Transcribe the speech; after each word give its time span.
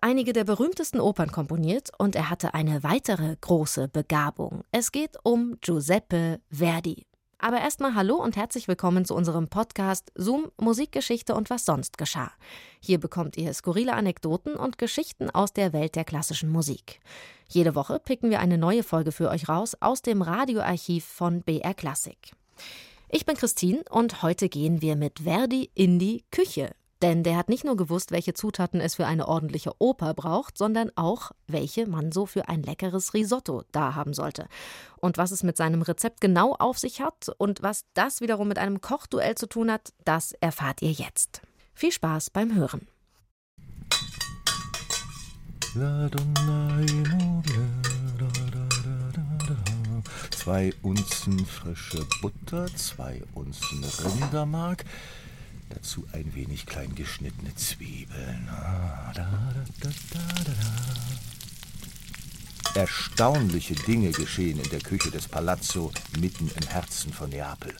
einige 0.00 0.32
der 0.32 0.44
berühmtesten 0.44 1.00
Opern 1.00 1.30
komponiert 1.30 1.90
und 1.98 2.16
er 2.16 2.30
hatte 2.30 2.54
eine 2.54 2.82
weitere 2.82 3.36
große 3.40 3.88
Begabung. 3.88 4.64
Es 4.72 4.92
geht 4.92 5.16
um 5.22 5.56
Giuseppe 5.60 6.40
Verdi. 6.50 7.06
Aber 7.38 7.60
erstmal 7.60 7.94
hallo 7.94 8.16
und 8.16 8.36
herzlich 8.36 8.66
willkommen 8.66 9.04
zu 9.04 9.14
unserem 9.14 9.48
Podcast 9.48 10.10
Zoom 10.16 10.50
Musikgeschichte 10.60 11.34
und 11.34 11.50
was 11.50 11.64
sonst 11.64 11.96
geschah. 11.96 12.32
Hier 12.80 12.98
bekommt 12.98 13.36
ihr 13.36 13.54
skurrile 13.54 13.94
Anekdoten 13.94 14.56
und 14.56 14.76
Geschichten 14.76 15.30
aus 15.30 15.52
der 15.52 15.72
Welt 15.72 15.94
der 15.94 16.04
klassischen 16.04 16.50
Musik. 16.50 17.00
Jede 17.48 17.76
Woche 17.76 18.00
picken 18.00 18.30
wir 18.30 18.40
eine 18.40 18.58
neue 18.58 18.82
Folge 18.82 19.12
für 19.12 19.28
euch 19.28 19.48
raus 19.48 19.76
aus 19.78 20.02
dem 20.02 20.20
Radioarchiv 20.22 21.04
von 21.04 21.42
BR 21.42 21.74
Classic. 21.74 22.18
Ich 23.08 23.24
bin 23.24 23.36
Christine 23.36 23.84
und 23.88 24.22
heute 24.22 24.48
gehen 24.48 24.82
wir 24.82 24.96
mit 24.96 25.20
Verdi 25.20 25.70
in 25.74 25.98
die 25.98 26.24
Küche. 26.30 26.74
Denn 27.00 27.22
der 27.22 27.36
hat 27.36 27.48
nicht 27.48 27.64
nur 27.64 27.76
gewusst, 27.76 28.10
welche 28.10 28.34
Zutaten 28.34 28.80
es 28.80 28.96
für 28.96 29.06
eine 29.06 29.28
ordentliche 29.28 29.72
Oper 29.78 30.14
braucht, 30.14 30.58
sondern 30.58 30.90
auch, 30.96 31.30
welche 31.46 31.86
man 31.86 32.10
so 32.10 32.26
für 32.26 32.48
ein 32.48 32.62
leckeres 32.62 33.14
Risotto 33.14 33.62
da 33.70 33.94
haben 33.94 34.14
sollte. 34.14 34.48
Und 34.96 35.16
was 35.16 35.30
es 35.30 35.44
mit 35.44 35.56
seinem 35.56 35.82
Rezept 35.82 36.20
genau 36.20 36.54
auf 36.54 36.78
sich 36.78 37.00
hat 37.00 37.30
und 37.38 37.62
was 37.62 37.84
das 37.94 38.20
wiederum 38.20 38.48
mit 38.48 38.58
einem 38.58 38.80
Kochduell 38.80 39.36
zu 39.36 39.46
tun 39.46 39.70
hat, 39.70 39.92
das 40.04 40.32
erfahrt 40.40 40.82
ihr 40.82 40.90
jetzt. 40.90 41.42
Viel 41.72 41.92
Spaß 41.92 42.30
beim 42.30 42.54
Hören. 42.54 42.88
Zwei 50.30 50.72
Unzen 50.82 51.46
frische 51.46 52.04
Butter, 52.20 52.66
zwei 52.74 53.22
Unzen 53.34 53.84
Rindermark, 53.84 54.84
Dazu 55.68 56.06
ein 56.12 56.34
wenig 56.34 56.66
klein 56.66 56.94
geschnittene 56.94 57.54
Zwiebeln. 57.54 58.48
Ah, 58.50 59.12
Erstaunliche 62.74 63.74
Dinge 63.74 64.10
geschehen 64.12 64.60
in 64.60 64.70
der 64.70 64.80
Küche 64.80 65.10
des 65.10 65.28
Palazzo 65.28 65.90
mitten 66.18 66.48
im 66.48 66.68
Herzen 66.68 67.12
von 67.12 67.30
Neapel. 67.30 67.74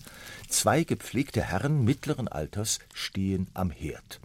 Zwei 0.48 0.84
gepflegte 0.84 1.42
Herren 1.42 1.84
mittleren 1.84 2.28
Alters 2.28 2.78
stehen 2.92 3.48
am 3.54 3.70
Herd. 3.70 4.20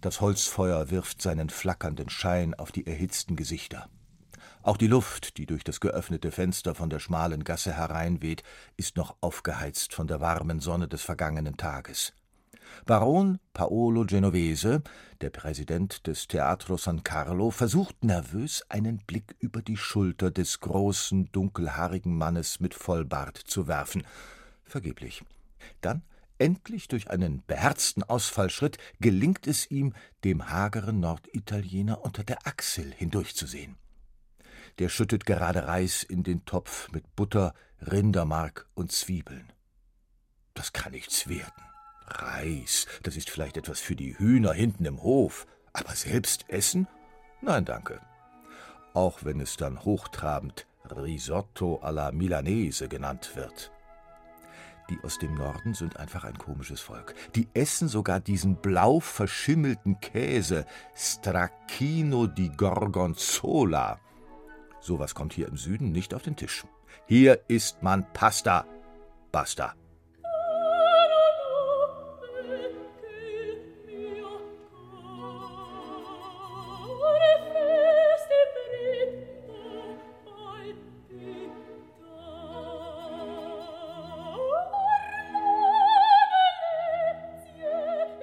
Das 0.00 0.20
Holzfeuer 0.20 0.90
wirft 0.90 1.22
seinen 1.22 1.48
flackernden 1.48 2.10
Schein 2.10 2.54
auf 2.54 2.72
die 2.72 2.86
erhitzten 2.86 3.36
Gesichter. 3.36 3.88
Auch 4.62 4.76
die 4.76 4.86
Luft, 4.86 5.38
die 5.38 5.46
durch 5.46 5.64
das 5.64 5.80
geöffnete 5.80 6.30
Fenster 6.30 6.74
von 6.74 6.90
der 6.90 7.00
schmalen 7.00 7.42
Gasse 7.42 7.72
hereinweht, 7.72 8.42
ist 8.76 8.96
noch 8.96 9.16
aufgeheizt 9.20 9.92
von 9.94 10.06
der 10.06 10.20
warmen 10.20 10.60
Sonne 10.60 10.88
des 10.88 11.02
vergangenen 11.02 11.56
Tages. 11.56 12.12
Baron 12.86 13.38
Paolo 13.54 14.04
Genovese, 14.04 14.82
der 15.20 15.30
Präsident 15.30 16.06
des 16.06 16.26
Teatro 16.28 16.76
San 16.76 17.02
Carlo, 17.02 17.50
versucht 17.50 18.04
nervös 18.04 18.64
einen 18.68 18.98
Blick 18.98 19.36
über 19.38 19.62
die 19.62 19.76
Schulter 19.76 20.30
des 20.30 20.60
großen, 20.60 21.30
dunkelhaarigen 21.32 22.16
Mannes 22.16 22.60
mit 22.60 22.74
Vollbart 22.74 23.36
zu 23.36 23.68
werfen. 23.68 24.04
Vergeblich. 24.64 25.22
Dann, 25.80 26.02
endlich 26.38 26.88
durch 26.88 27.10
einen 27.10 27.44
beherzten 27.46 28.02
Ausfallschritt, 28.02 28.78
gelingt 29.00 29.46
es 29.46 29.70
ihm, 29.70 29.94
dem 30.24 30.50
hageren 30.50 31.00
Norditaliener 31.00 32.02
unter 32.04 32.24
der 32.24 32.46
Achsel 32.46 32.92
hindurchzusehen. 32.92 33.76
Der 34.78 34.88
schüttet 34.88 35.26
gerade 35.26 35.66
Reis 35.66 36.02
in 36.02 36.22
den 36.22 36.44
Topf 36.44 36.90
mit 36.92 37.14
Butter, 37.14 37.54
Rindermark 37.80 38.68
und 38.74 38.90
Zwiebeln. 38.90 39.52
Das 40.54 40.72
kann 40.72 40.92
nichts 40.92 41.28
werden. 41.28 41.71
Reis, 42.20 42.86
das 43.02 43.16
ist 43.16 43.30
vielleicht 43.30 43.56
etwas 43.56 43.80
für 43.80 43.96
die 43.96 44.18
Hühner 44.18 44.52
hinten 44.52 44.84
im 44.84 45.02
Hof, 45.02 45.46
aber 45.72 45.94
selbst 45.94 46.44
essen? 46.48 46.86
Nein, 47.40 47.64
danke. 47.64 48.00
Auch 48.94 49.24
wenn 49.24 49.40
es 49.40 49.56
dann 49.56 49.84
hochtrabend 49.84 50.66
Risotto 50.84 51.76
alla 51.76 52.12
Milanese 52.12 52.88
genannt 52.88 53.32
wird. 53.34 53.72
Die 54.90 54.98
aus 55.04 55.18
dem 55.18 55.34
Norden 55.34 55.74
sind 55.74 55.96
einfach 55.96 56.24
ein 56.24 56.36
komisches 56.36 56.80
Volk. 56.80 57.14
Die 57.34 57.48
essen 57.54 57.88
sogar 57.88 58.20
diesen 58.20 58.56
blau 58.56 59.00
verschimmelten 59.00 60.00
Käse, 60.00 60.66
Stracchino 60.94 62.26
di 62.26 62.50
Gorgonzola. 62.50 64.00
Sowas 64.80 65.14
kommt 65.14 65.32
hier 65.32 65.48
im 65.48 65.56
Süden 65.56 65.92
nicht 65.92 66.12
auf 66.12 66.22
den 66.22 66.36
Tisch. 66.36 66.64
Hier 67.06 67.40
isst 67.48 67.82
man 67.82 68.04
Pasta. 68.12 68.66
Basta. 69.30 69.74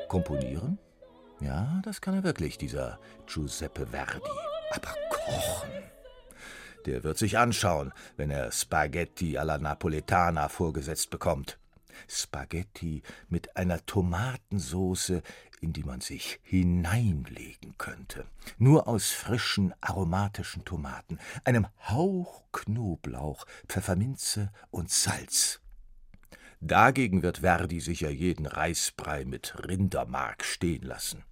Komponieren? 0.10 0.78
Ja, 1.40 1.80
das 1.86 2.02
kann 2.02 2.16
er 2.16 2.24
wirklich, 2.24 2.58
dieser 2.58 3.00
Giuseppe 3.28 3.88
Verdi. 3.88 4.20
Aber 4.72 4.94
kochen? 5.10 5.70
Der 6.86 7.04
wird 7.04 7.18
sich 7.18 7.38
anschauen, 7.38 7.94
wenn 8.18 8.30
er 8.30 8.52
Spaghetti 8.52 9.38
alla 9.38 9.58
Napoletana 9.58 10.50
vorgesetzt 10.50 11.12
bekommt. 11.12 11.58
Spaghetti 12.08 13.04
mit 13.30 13.56
einer 13.56 13.86
Tomatensoße, 13.86 15.22
in 15.62 15.74
die 15.74 15.84
man 15.84 16.02
sich 16.02 16.40
hineinlegen 16.44 17.78
könnte. 17.78 18.26
Nur 18.58 18.88
aus 18.88 19.12
frischen, 19.12 19.74
aromatischen 19.82 20.66
Tomaten, 20.66 21.20
einem 21.44 21.68
Hauch 21.88 22.44
Knoblauch, 22.52 23.46
Pfefferminze 23.68 24.52
und 24.72 24.90
Salz. 24.90 25.62
Dagegen 26.62 27.24
wird 27.24 27.40
Verdi 27.40 27.80
sicher 27.80 28.10
jeden 28.10 28.46
Reisbrei 28.46 29.24
mit 29.24 29.56
Rindermark 29.66 30.44
stehen 30.44 30.84
lassen. 30.84 31.24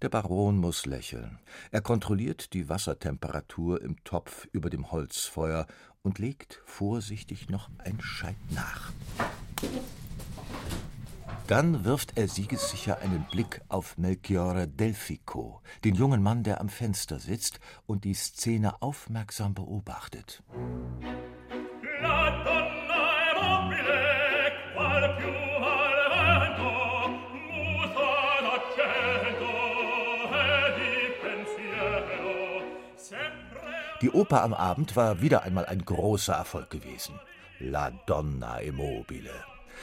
Der 0.00 0.08
Baron 0.08 0.56
muss 0.56 0.86
lächeln. 0.86 1.38
Er 1.70 1.82
kontrolliert 1.82 2.54
die 2.54 2.68
Wassertemperatur 2.68 3.82
im 3.82 4.02
Topf 4.02 4.48
über 4.50 4.70
dem 4.70 4.90
Holzfeuer 4.90 5.66
und 6.02 6.18
legt 6.18 6.60
vorsichtig 6.64 7.50
noch 7.50 7.70
ein 7.78 8.00
Scheit 8.00 8.36
nach. 8.50 8.92
Dann 11.46 11.84
wirft 11.84 12.16
er 12.16 12.28
siegessicher 12.28 12.98
einen 13.00 13.26
Blick 13.30 13.60
auf 13.68 13.98
Melchiorre 13.98 14.66
Delfico, 14.68 15.60
den 15.84 15.94
jungen 15.94 16.22
Mann, 16.22 16.44
der 16.44 16.60
am 16.60 16.68
Fenster 16.68 17.18
sitzt 17.18 17.60
und 17.86 18.04
die 18.04 18.14
Szene 18.14 18.80
aufmerksam 18.80 19.54
beobachtet. 19.54 20.42
Die 34.02 34.10
Oper 34.10 34.42
am 34.42 34.52
Abend 34.52 34.96
war 34.96 35.22
wieder 35.22 35.44
einmal 35.44 35.64
ein 35.66 35.84
großer 35.84 36.34
Erfolg 36.34 36.70
gewesen. 36.70 37.14
La 37.60 37.92
Donna 38.06 38.58
Immobile. 38.58 39.30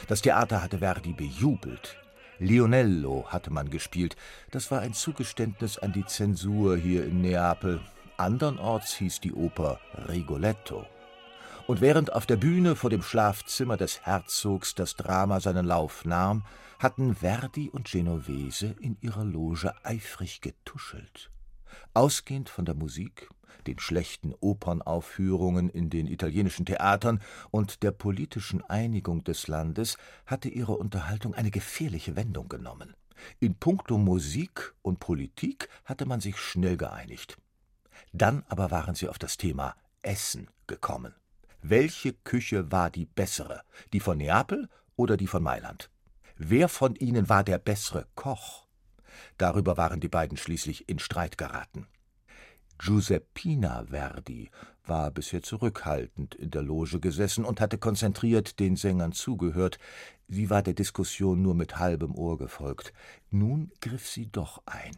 Das 0.09 0.21
Theater 0.21 0.61
hatte 0.61 0.79
Verdi 0.79 1.13
bejubelt. 1.13 1.95
Lionello 2.37 3.27
hatte 3.29 3.49
man 3.49 3.69
gespielt. 3.69 4.17
Das 4.51 4.71
war 4.71 4.81
ein 4.81 4.93
Zugeständnis 4.93 5.77
an 5.77 5.93
die 5.93 6.05
Zensur 6.05 6.75
hier 6.75 7.05
in 7.05 7.21
Neapel. 7.21 7.79
Andernorts 8.17 8.93
hieß 8.95 9.21
die 9.21 9.31
Oper 9.31 9.79
Rigoletto. 10.09 10.85
Und 11.67 11.79
während 11.79 12.11
auf 12.11 12.25
der 12.25 12.35
Bühne 12.35 12.75
vor 12.75 12.89
dem 12.89 13.03
Schlafzimmer 13.03 13.77
des 13.77 14.05
Herzogs 14.05 14.75
das 14.75 14.97
Drama 14.97 15.39
seinen 15.39 15.65
Lauf 15.65 16.03
nahm, 16.03 16.43
hatten 16.77 17.15
Verdi 17.15 17.69
und 17.69 17.89
Genovese 17.89 18.75
in 18.81 18.97
ihrer 18.99 19.23
Loge 19.23 19.73
eifrig 19.83 20.41
getuschelt. 20.41 21.31
Ausgehend 21.93 22.49
von 22.49 22.65
der 22.65 22.75
Musik, 22.75 23.29
den 23.67 23.79
schlechten 23.79 24.33
Opernaufführungen 24.39 25.69
in 25.69 25.89
den 25.89 26.07
italienischen 26.07 26.65
Theatern 26.65 27.21
und 27.51 27.83
der 27.83 27.91
politischen 27.91 28.61
Einigung 28.63 29.23
des 29.23 29.47
Landes 29.47 29.97
hatte 30.25 30.49
ihre 30.49 30.77
Unterhaltung 30.77 31.33
eine 31.33 31.51
gefährliche 31.51 32.15
Wendung 32.15 32.49
genommen. 32.49 32.95
In 33.39 33.55
puncto 33.55 33.97
Musik 33.97 34.73
und 34.81 34.99
Politik 34.99 35.69
hatte 35.85 36.05
man 36.05 36.21
sich 36.21 36.37
schnell 36.37 36.77
geeinigt. 36.77 37.37
Dann 38.13 38.43
aber 38.47 38.71
waren 38.71 38.95
sie 38.95 39.09
auf 39.09 39.19
das 39.19 39.37
Thema 39.37 39.75
Essen 40.01 40.49
gekommen. 40.67 41.13
Welche 41.61 42.13
Küche 42.13 42.71
war 42.71 42.89
die 42.89 43.05
bessere, 43.05 43.61
die 43.91 43.99
von 43.99 44.17
Neapel 44.17 44.69
oder 44.95 45.17
die 45.17 45.27
von 45.27 45.43
Mailand? 45.43 45.89
Wer 46.37 46.69
von 46.69 46.95
ihnen 46.95 47.27
war 47.27 47.43
der 47.43 47.57
bessere 47.57 48.07
Koch? 48.15 48.65
Darüber 49.37 49.75
waren 49.75 49.99
die 49.99 50.07
beiden 50.07 50.37
schließlich 50.37 50.87
in 50.87 50.99
Streit 50.99 51.37
geraten. 51.37 51.87
Giuseppina 52.79 53.85
Verdi 53.89 54.49
war 54.85 55.11
bisher 55.11 55.41
zurückhaltend 55.41 56.33
in 56.35 56.49
der 56.49 56.61
Loge 56.61 56.99
gesessen 56.99 57.43
und 57.43 57.59
hatte 57.59 57.77
konzentriert 57.77 58.59
den 58.59 58.77
Sängern 58.77 59.11
zugehört. 59.11 59.77
Sie 60.29 60.49
war 60.49 60.63
der 60.63 60.73
Diskussion 60.73 61.41
nur 61.41 61.55
mit 61.55 61.77
halbem 61.77 62.15
Ohr 62.15 62.37
gefolgt. 62.37 62.93
Nun 63.29 63.71
griff 63.81 64.07
sie 64.07 64.27
doch 64.31 64.63
ein. 64.65 64.95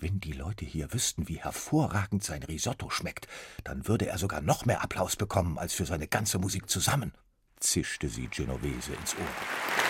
Wenn 0.00 0.20
die 0.20 0.32
Leute 0.32 0.64
hier 0.64 0.92
wüssten, 0.92 1.28
wie 1.28 1.38
hervorragend 1.38 2.24
sein 2.24 2.42
Risotto 2.42 2.90
schmeckt, 2.90 3.28
dann 3.64 3.86
würde 3.86 4.06
er 4.06 4.18
sogar 4.18 4.40
noch 4.40 4.66
mehr 4.66 4.82
Applaus 4.82 5.16
bekommen 5.16 5.56
als 5.56 5.74
für 5.74 5.86
seine 5.86 6.08
ganze 6.08 6.38
Musik 6.38 6.68
zusammen, 6.68 7.12
zischte 7.58 8.08
sie 8.08 8.26
Genovese 8.28 8.92
ins 8.94 9.14
Ohr. 9.14 9.87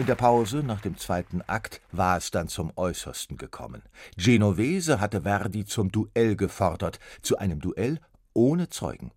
In 0.00 0.06
der 0.06 0.14
Pause 0.14 0.62
nach 0.62 0.80
dem 0.80 0.96
zweiten 0.96 1.42
Akt 1.42 1.82
war 1.92 2.16
es 2.16 2.30
dann 2.30 2.48
zum 2.48 2.72
Äußersten 2.74 3.36
gekommen. 3.36 3.82
Genovese 4.16 4.98
hatte 4.98 5.20
Verdi 5.24 5.66
zum 5.66 5.92
Duell 5.92 6.36
gefordert, 6.36 6.98
zu 7.20 7.36
einem 7.36 7.60
Duell 7.60 8.00
ohne 8.32 8.70
Zeugen. 8.70 9.12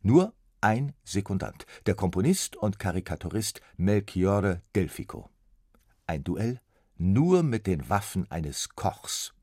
Nur 0.00 0.32
ein 0.62 0.94
Sekundant, 1.04 1.66
der 1.84 1.96
Komponist 1.96 2.56
und 2.56 2.78
Karikaturist 2.78 3.60
Melchiorre 3.76 4.62
Delfico. 4.74 5.28
Ein 6.06 6.24
Duell 6.24 6.62
nur 6.96 7.42
mit 7.42 7.66
den 7.66 7.90
Waffen 7.90 8.24
eines 8.30 8.70
Kochs. 8.70 9.34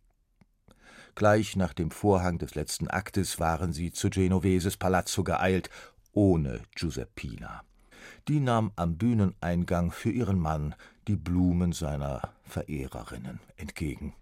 Gleich 1.14 1.56
nach 1.56 1.76
dem 1.76 1.92
Vorhang 1.92 2.40
des 2.40 2.56
letzten 2.56 2.88
Aktes 2.88 3.40
waren 3.40 3.74
sie 3.74 3.92
zu 3.92 4.10
Genoveses 4.10 4.76
Palazzo 4.76 5.24
geeilt, 5.24 5.70
ohne 6.14 6.64
Giuseppina. 6.76 7.62
Die 8.28 8.40
nahm 8.40 8.72
am 8.76 8.98
Bühneneingang 8.98 9.92
für 9.92 10.12
ihren 10.12 10.40
Mann 10.40 10.76
die 11.08 11.16
Blumen 11.16 11.72
seiner 11.72 12.22
Verehrerinnen 12.44 13.40
entgegen. 13.58 14.14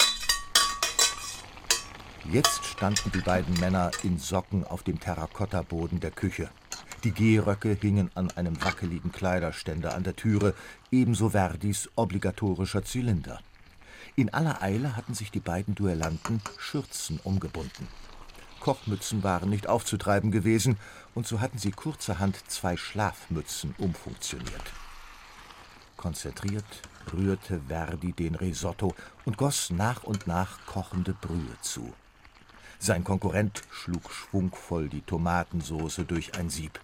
Jetzt 2.32 2.66
standen 2.66 3.12
die 3.14 3.22
beiden 3.22 3.58
Männer 3.60 3.92
in 4.04 4.18
Socken 4.18 4.66
auf 4.66 4.84
dem 4.84 5.00
Terrakottaboden 5.00 6.00
der 6.00 6.12
Küche. 6.12 6.50
Die 7.04 7.12
Gehröcke 7.12 7.78
hingen 7.80 8.12
an 8.16 8.32
einem 8.32 8.62
wackeligen 8.62 9.12
Kleiderständer 9.12 9.96
an 9.96 10.04
der 10.04 10.16
Türe, 10.16 10.54
ebenso 10.92 11.30
Verdis 11.30 11.90
obligatorischer 11.96 12.84
Zylinder. 12.84 13.40
In 14.16 14.34
aller 14.34 14.62
Eile 14.62 14.98
hatten 14.98 15.14
sich 15.14 15.32
die 15.32 15.40
beiden 15.40 15.76
Duellanten 15.76 16.42
Schürzen 16.58 17.20
umgebunden. 17.24 17.88
Kochmützen 18.68 19.24
waren 19.24 19.50
nicht 19.50 19.68
aufzutreiben 19.68 20.30
gewesen, 20.30 20.78
und 21.16 21.26
so 21.26 21.40
hatten 21.40 21.58
sie 21.58 21.72
kurzerhand 21.72 22.36
zwei 22.52 22.76
Schlafmützen 22.76 23.74
umfunktioniert. 23.78 24.74
Konzentriert 25.96 26.66
rührte 27.14 27.62
Verdi 27.70 28.12
den 28.12 28.36
Risotto 28.36 28.94
und 29.24 29.38
goss 29.38 29.70
nach 29.70 30.04
und 30.04 30.28
nach 30.28 30.66
kochende 30.66 31.14
Brühe 31.14 31.56
zu. 31.62 31.94
Sein 32.78 33.06
Konkurrent 33.06 33.62
schlug 33.72 34.12
schwungvoll 34.12 34.90
die 34.90 35.02
Tomatensoße 35.02 36.04
durch 36.04 36.38
ein 36.38 36.50
Sieb. 36.50 36.78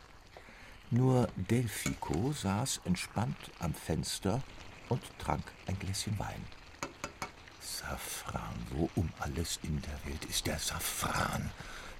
Nur 0.89 1.27
Delfico 1.35 2.31
saß 2.31 2.79
entspannt 2.85 3.51
am 3.59 3.73
Fenster 3.73 4.41
und 4.87 5.01
trank 5.19 5.43
ein 5.67 5.77
Gläschen 5.79 6.17
Wein. 6.17 6.62
Safran, 7.63 8.55
wo 8.71 8.89
um 8.95 9.09
alles 9.19 9.59
in 9.63 9.81
der 9.81 10.11
Welt 10.11 10.25
ist 10.25 10.45
der 10.47 10.59
Safran? 10.59 11.49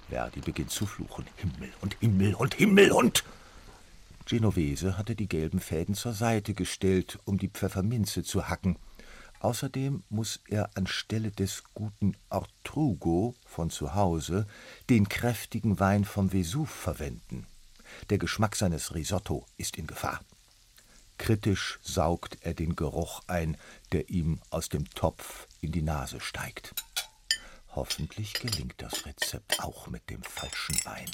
Verdi 0.08 0.40
beginnt 0.40 0.70
zu 0.70 0.86
fluchen. 0.86 1.26
Himmel 1.36 1.72
und 1.80 1.96
Himmel 2.00 2.34
und 2.34 2.54
Himmel 2.54 2.92
und. 2.92 3.24
Genovese 4.26 4.96
hatte 4.96 5.16
die 5.16 5.28
gelben 5.28 5.60
Fäden 5.60 5.94
zur 5.94 6.12
Seite 6.12 6.54
gestellt, 6.54 7.18
um 7.24 7.38
die 7.38 7.48
Pfefferminze 7.48 8.22
zu 8.22 8.48
hacken. 8.48 8.76
Außerdem 9.40 10.02
muss 10.08 10.40
er 10.48 10.70
anstelle 10.74 11.30
des 11.30 11.64
guten 11.74 12.16
Ortrugo 12.30 13.34
von 13.44 13.68
zu 13.68 13.94
Hause 13.94 14.46
den 14.88 15.08
kräftigen 15.08 15.80
Wein 15.80 16.04
vom 16.04 16.32
Vesuv 16.32 16.70
verwenden. 16.70 17.46
Der 18.10 18.18
Geschmack 18.18 18.56
seines 18.56 18.94
Risotto 18.94 19.46
ist 19.58 19.76
in 19.76 19.86
Gefahr. 19.86 20.20
Kritisch 21.18 21.78
saugt 21.82 22.38
er 22.40 22.54
den 22.54 22.76
Geruch 22.76 23.22
ein, 23.26 23.56
der 23.92 24.10
ihm 24.10 24.40
aus 24.50 24.68
dem 24.68 24.88
Topf 24.90 25.46
in 25.60 25.72
die 25.72 25.82
Nase 25.82 26.20
steigt. 26.20 26.74
Hoffentlich 27.74 28.34
gelingt 28.34 28.74
das 28.78 29.06
Rezept 29.06 29.60
auch 29.62 29.88
mit 29.88 30.08
dem 30.10 30.22
falschen 30.22 30.76
Wein. 30.84 31.10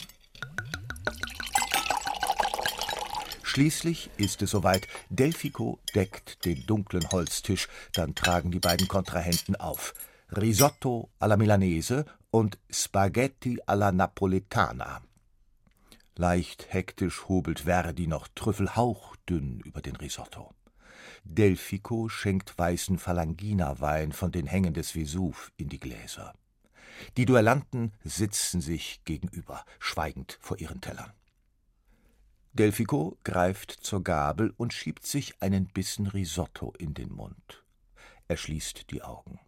Schließlich 3.43 4.11
ist 4.17 4.43
es 4.43 4.51
soweit. 4.51 4.87
Delfico 5.09 5.81
deckt 5.95 6.45
den 6.45 6.67
dunklen 6.67 7.11
Holztisch, 7.11 7.69
dann 7.93 8.15
tragen 8.15 8.53
die 8.53 8.61
beiden 8.61 8.87
Kontrahenten 8.87 9.57
auf. 9.57 9.95
Risotto 10.31 11.11
alla 11.19 11.37
Milanese 11.37 12.05
und 12.31 12.59
Spaghetti 12.71 13.59
alla 13.67 13.91
Napoletana. 13.91 15.03
Leicht 16.17 16.73
hektisch 16.73 17.29
hobelt 17.29 17.61
Verdi 17.61 18.07
noch 18.07 18.29
Trüffel 18.35 18.77
hauchdünn 18.77 19.61
über 19.61 19.81
den 19.81 19.97
Risotto. 19.97 20.55
Delfico 21.25 22.09
schenkt 22.09 22.59
weißen 22.59 22.99
Falangina-Wein 22.99 24.13
von 24.13 24.33
den 24.33 24.47
Hängen 24.47 24.75
des 24.75 24.95
Vesuv 24.95 25.51
in 25.57 25.69
die 25.69 25.81
Gläser. 25.81 26.35
Die 27.17 27.25
Duellanten 27.25 27.93
sitzen 28.05 28.61
sich 28.61 29.03
gegenüber, 29.05 29.65
schweigend 29.79 30.39
vor 30.41 30.59
ihren 30.59 30.81
Tellern. 30.81 31.13
Delfico 32.53 33.17
greift 33.23 33.71
zur 33.71 34.03
Gabel 34.03 34.53
und 34.57 34.73
schiebt 34.73 35.07
sich 35.07 35.41
einen 35.41 35.67
Bissen 35.67 36.09
Risotto 36.09 36.75
in 36.79 36.95
den 36.95 37.13
Mund. 37.13 37.65
Er 38.29 38.37
schließt 38.37 38.91
die 38.91 39.03
Augen. 39.03 39.39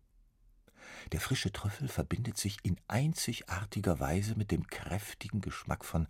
Der 1.11 1.21
frische 1.21 1.53
Trüffel 1.53 1.89
verbindet 1.89 2.39
sich 2.39 2.59
in 2.63 2.77
einzigartiger 2.89 3.99
Weise 4.01 4.35
mit 4.37 4.51
dem 4.51 4.67
kräftigen 4.67 5.41
Geschmack 5.41 5.85
von 5.85 6.07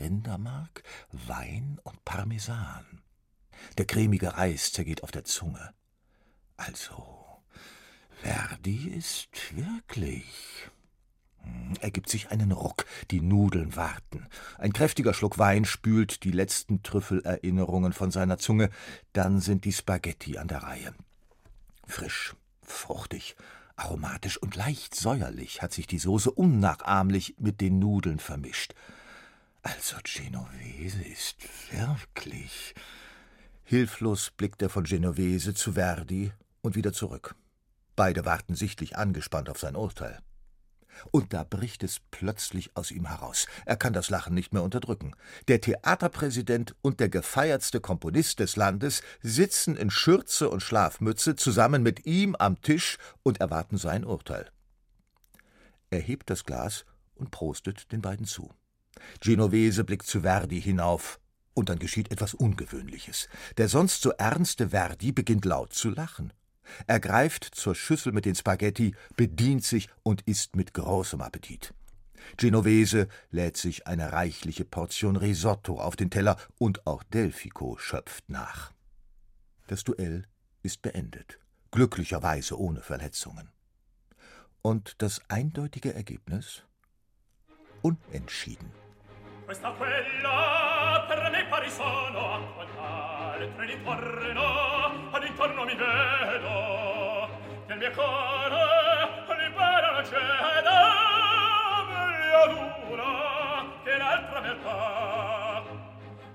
Rindermark, 0.00 0.82
Wein 1.12 1.80
und 1.82 2.04
Parmesan. 2.04 3.02
Der 3.78 3.86
cremige 3.86 4.36
Reis 4.36 4.72
zergeht 4.72 5.02
auf 5.02 5.10
der 5.10 5.24
Zunge. 5.24 5.72
Also, 6.56 7.42
Verdi 8.22 8.88
ist 8.88 9.28
wirklich. 9.54 10.70
Hm, 11.42 11.74
er 11.80 11.90
gibt 11.90 12.08
sich 12.08 12.30
einen 12.30 12.52
Ruck, 12.52 12.86
die 13.10 13.20
Nudeln 13.20 13.76
warten. 13.76 14.26
Ein 14.58 14.72
kräftiger 14.72 15.14
Schluck 15.14 15.38
Wein 15.38 15.64
spült 15.64 16.24
die 16.24 16.30
letzten 16.30 16.82
Trüffelerinnerungen 16.82 17.92
von 17.92 18.10
seiner 18.10 18.38
Zunge, 18.38 18.70
dann 19.12 19.40
sind 19.40 19.64
die 19.64 19.72
Spaghetti 19.72 20.38
an 20.38 20.48
der 20.48 20.62
Reihe. 20.62 20.94
Frisch, 21.86 22.34
fruchtig, 22.62 23.36
aromatisch 23.76 24.36
und 24.38 24.56
leicht 24.56 24.94
säuerlich 24.94 25.62
hat 25.62 25.72
sich 25.72 25.86
die 25.86 25.98
Soße 25.98 26.30
unnachahmlich 26.30 27.36
mit 27.38 27.60
den 27.60 27.78
Nudeln 27.78 28.18
vermischt. 28.18 28.74
Also 29.62 29.96
Genovese 30.02 31.02
ist 31.02 31.36
wirklich. 31.70 32.74
Hilflos 33.64 34.30
blickt 34.30 34.62
er 34.62 34.70
von 34.70 34.84
Genovese 34.84 35.54
zu 35.54 35.72
Verdi 35.72 36.32
und 36.62 36.76
wieder 36.76 36.92
zurück. 36.92 37.34
Beide 37.96 38.24
warten 38.24 38.54
sichtlich 38.54 38.96
angespannt 38.96 39.48
auf 39.48 39.58
sein 39.58 39.74
Urteil. 39.74 40.20
Und 41.10 41.32
da 41.32 41.44
bricht 41.44 41.82
es 41.82 42.00
plötzlich 42.10 42.76
aus 42.76 42.90
ihm 42.90 43.06
heraus. 43.06 43.46
Er 43.64 43.76
kann 43.76 43.92
das 43.92 44.10
Lachen 44.10 44.34
nicht 44.34 44.52
mehr 44.52 44.62
unterdrücken. 44.62 45.14
Der 45.48 45.60
Theaterpräsident 45.60 46.74
und 46.82 47.00
der 47.00 47.08
gefeiertste 47.08 47.80
Komponist 47.80 48.40
des 48.40 48.56
Landes 48.56 49.02
sitzen 49.22 49.76
in 49.76 49.90
Schürze 49.90 50.48
und 50.48 50.62
Schlafmütze 50.62 51.36
zusammen 51.36 51.82
mit 51.82 52.06
ihm 52.06 52.34
am 52.34 52.60
Tisch 52.60 52.98
und 53.22 53.40
erwarten 53.40 53.78
sein 53.78 54.04
Urteil. 54.04 54.50
Er 55.90 56.00
hebt 56.00 56.30
das 56.30 56.44
Glas 56.44 56.84
und 57.14 57.30
prostet 57.30 57.92
den 57.92 58.02
beiden 58.02 58.26
zu. 58.26 58.52
Genovese 59.20 59.84
blickt 59.84 60.06
zu 60.06 60.22
Verdi 60.22 60.60
hinauf, 60.60 61.20
und 61.56 61.70
dann 61.70 61.78
geschieht 61.78 62.12
etwas 62.12 62.34
Ungewöhnliches. 62.34 63.28
Der 63.56 63.68
sonst 63.68 64.02
so 64.02 64.10
ernste 64.10 64.68
Verdi 64.70 65.12
beginnt 65.12 65.46
laut 65.46 65.72
zu 65.72 65.88
lachen. 65.88 66.32
Er 66.86 67.00
greift 67.00 67.44
zur 67.44 67.74
Schüssel 67.74 68.12
mit 68.12 68.24
den 68.24 68.34
Spaghetti, 68.34 68.94
bedient 69.16 69.64
sich 69.64 69.88
und 70.02 70.22
isst 70.22 70.56
mit 70.56 70.74
großem 70.74 71.20
Appetit. 71.20 71.74
Genovese 72.36 73.08
lädt 73.30 73.56
sich 73.56 73.86
eine 73.86 74.12
reichliche 74.12 74.64
Portion 74.64 75.16
Risotto 75.16 75.80
auf 75.80 75.96
den 75.96 76.10
Teller 76.10 76.36
und 76.58 76.86
auch 76.86 77.02
Delfico 77.04 77.76
schöpft 77.78 78.28
nach. 78.28 78.72
Das 79.68 79.84
Duell 79.84 80.24
ist 80.62 80.82
beendet, 80.82 81.38
glücklicherweise 81.70 82.58
ohne 82.58 82.80
Verletzungen. 82.80 83.50
Und 84.62 84.96
das 84.98 85.20
eindeutige 85.28 85.94
Ergebnis? 85.94 86.62
Unentschieden. 87.82 88.85
questa 89.46 89.70
quella 89.70 91.04
per 91.06 91.30
me 91.30 91.44
pari 91.44 91.70
sono 91.70 92.34
a 92.34 92.40
quant'altre 92.52 93.54
tre 93.54 93.66
d'intorno 93.66 95.10
all'intorno 95.12 95.64
mi 95.64 95.74
vedo 95.76 97.28
nel 97.66 97.78
mio 97.78 97.90
cuore 97.92 99.36
libera 99.38 99.92
la 99.92 100.02
ceda 100.02 100.80
meglio 101.86 103.78
che 103.84 103.96
l'altra 103.96 104.40
verità 104.40 105.62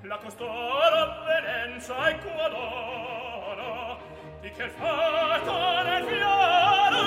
la 0.04 0.18
costora 0.18 1.02
avvenenza 1.02 2.08
e 2.08 2.18
quadona 2.18 3.98
di 4.40 4.52
che 4.52 4.64
il 4.64 4.70
fatto 4.70 5.84
nel 5.84 6.04
fiore 6.06 7.02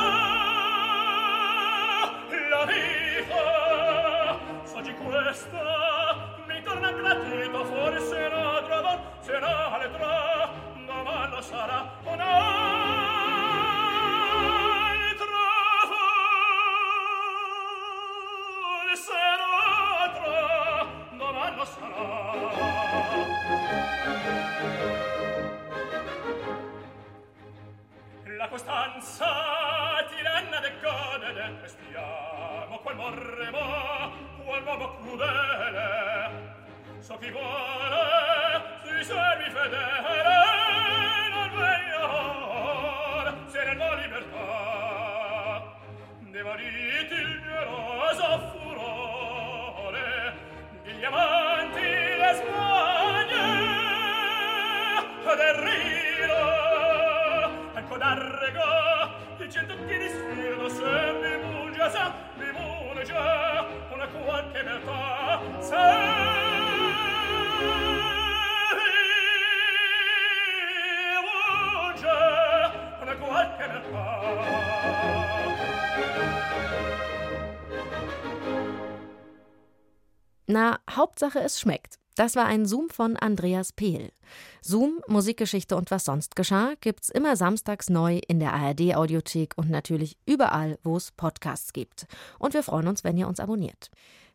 la 2.50 2.64
vita 2.66 4.38
so 4.64 4.80
di 4.82 4.94
questa 4.96 5.93
donna 6.84 6.92
gradita 6.92 7.64
forse 7.64 8.28
la 8.28 8.62
trovo 8.66 9.00
sarà 9.20 9.78
le 9.78 9.90
tra 9.96 10.50
ma 10.86 11.26
lo 11.28 11.40
sarà. 11.40 11.92
La 28.36 28.48
costanza 28.48 29.26
tiranna 30.10 30.60
de 30.60 30.72
godede, 30.82 31.64
espiamo 31.64 32.78
qual 32.82 32.96
morremo, 32.96 34.12
qual 34.44 34.62
uomo 34.64 34.96
crudele, 34.96 36.13
so 37.04 37.18
chi 37.18 37.30
vuole 37.30 38.62
sui 38.82 39.04
servi 39.04 39.50
fedele 39.50 40.38
non 41.34 41.50
veglior 41.54 43.34
serena 43.48 43.94
libertà. 43.96 45.76
Devariti 46.20 47.14
il 47.14 47.42
mio 47.44 47.62
rosa 47.64 48.38
furore 48.52 50.32
digli 50.82 51.04
amanti 51.04 51.82
le 51.82 52.32
spagne 52.40 53.44
ad 55.26 55.40
errino 55.40 56.40
anco 57.74 57.96
d'arrego 57.98 58.64
dicendo 59.36 59.74
che 59.84 59.98
di 59.98 60.08
sfirno 60.08 60.68
se 60.70 61.12
mi 61.20 61.36
mungia 61.44 61.90
sa 61.90 62.14
mi 62.38 62.50
mungia 62.50 63.66
una 63.92 64.06
qualche 64.06 64.62
realtà 64.62 65.40
se 65.60 66.53
Na, 80.46 80.78
Hauptsache 80.90 81.40
es 81.40 81.58
schmeckt. 81.58 81.98
Das 82.16 82.36
war 82.36 82.46
ein 82.46 82.64
Zoom 82.66 82.88
von 82.88 83.16
Andreas 83.16 83.72
Pehl. 83.72 84.12
Zoom, 84.62 85.00
Musikgeschichte 85.08 85.74
und 85.74 85.90
was 85.90 86.04
sonst 86.04 86.36
geschah, 86.36 86.74
gibt's 86.80 87.08
immer 87.08 87.34
samstags 87.34 87.90
neu 87.90 88.20
in 88.28 88.38
der 88.38 88.52
ARD 88.52 88.94
Audiothek 88.94 89.54
und 89.56 89.68
natürlich 89.68 90.16
überall, 90.26 90.78
wo 90.84 90.96
es 90.96 91.10
Podcasts 91.10 91.72
gibt. 91.72 92.06
Und 92.38 92.54
wir 92.54 92.62
freuen 92.62 92.86
uns, 92.86 93.02
wenn 93.02 93.16
ihr 93.16 93.26
uns 93.26 93.40
abonniert. 93.40 93.90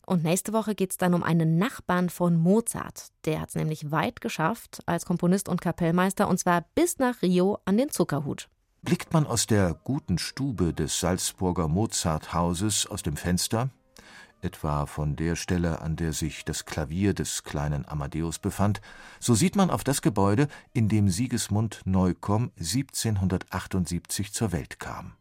Und 0.05 0.24
nächste 0.24 0.51
Woche 0.51 0.75
geht's 0.75 0.98
dann 0.98 1.13
um 1.13 1.24
einen 1.24 1.58
Nachbarn 1.58 2.10
von 2.10 2.36
Mozart. 2.36 3.10
Der 3.25 3.39
hat's 3.39 3.55
nämlich 3.55 3.91
weit 3.91 4.19
geschafft 4.19 4.81
als 4.86 5.05
Komponist 5.05 5.48
und 5.48 5.62
Kapellmeister 5.62 6.27
und 6.27 6.39
zwar 6.39 6.65
bis 6.75 6.98
nach 6.98 7.22
Rio 7.22 7.60
an 7.63 7.77
den 7.77 7.91
Zuckerhut. 7.91 8.50
Blickt 8.81 9.12
man 9.12 9.27
aus 9.27 9.45
der 9.45 9.74
guten 9.83 10.17
Stube 10.17 10.74
des 10.74 11.01
Salzburger 11.01 11.67
Mozarthauses 11.67 12.88
aus 12.88 13.03
dem 13.03 13.17
Fenster, 13.17 13.69
etwa 14.41 14.86
von 14.86 15.17
der 15.17 15.36
Stelle, 15.36 15.81
an 15.81 15.98
der 15.98 16.13
sich 16.13 16.45
das 16.45 16.63
Klavier 16.63 17.13
des 17.13 17.43
kleinen 17.43 17.86
Amadeus 17.86 18.39
befand, 18.39 18.79
so 19.19 19.36
sieht 19.36 19.57
man 19.57 19.69
auf 19.69 19.83
das 19.83 20.01
Gebäude, 20.01 20.48
in 20.71 20.88
dem 20.88 21.09
Sigismund 21.09 21.81
Neukomm 21.83 22.51
1778 22.57 24.31
zur 24.31 24.53
Welt 24.53 24.79
kam. 24.79 25.19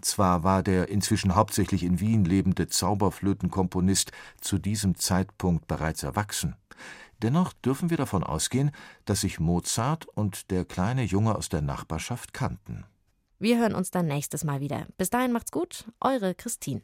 Zwar 0.00 0.44
war 0.44 0.62
der 0.62 0.88
inzwischen 0.88 1.34
hauptsächlich 1.34 1.82
in 1.82 2.00
Wien 2.00 2.24
lebende 2.24 2.68
Zauberflötenkomponist 2.68 4.12
zu 4.40 4.58
diesem 4.58 4.96
Zeitpunkt 4.96 5.66
bereits 5.66 6.02
erwachsen, 6.02 6.56
dennoch 7.22 7.52
dürfen 7.52 7.90
wir 7.90 7.96
davon 7.96 8.24
ausgehen, 8.24 8.70
dass 9.04 9.22
sich 9.22 9.40
Mozart 9.40 10.06
und 10.06 10.50
der 10.50 10.64
kleine 10.64 11.04
Junge 11.04 11.36
aus 11.36 11.48
der 11.48 11.62
Nachbarschaft 11.62 12.32
kannten. 12.32 12.84
Wir 13.38 13.58
hören 13.58 13.74
uns 13.74 13.90
dann 13.90 14.06
nächstes 14.06 14.44
Mal 14.44 14.60
wieder. 14.60 14.86
Bis 14.98 15.10
dahin 15.10 15.32
macht's 15.32 15.50
gut, 15.50 15.84
eure 16.00 16.34
Christine. 16.34 16.82